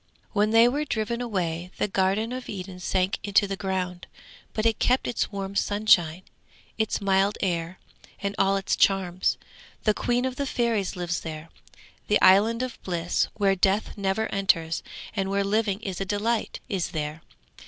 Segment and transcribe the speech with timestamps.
[0.31, 4.07] 'When they were driven away the Garden of Eden sank into the ground,
[4.51, 6.23] but it kept its warm sunshine,
[6.75, 7.77] its mild air,
[8.19, 9.37] and all its charms.
[9.83, 11.49] The queen of the fairies lives there.
[12.07, 14.81] The Island of Bliss, where death never enters,
[15.15, 17.21] and where living is a delight, is there.